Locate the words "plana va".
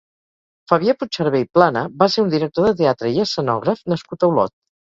1.59-2.09